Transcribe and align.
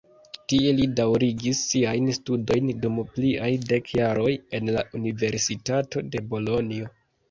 Tie 0.53 0.69
li 0.77 0.87
daŭrigis 0.99 1.61
siajn 1.73 2.09
studojn 2.19 2.73
dum 2.87 2.99
pliaj 3.13 3.53
dek 3.69 3.95
jaroj 4.01 4.29
en 4.61 4.77
la 4.81 4.89
Universitato 5.05 6.09
de 6.15 6.29
Bolonjo. 6.35 6.97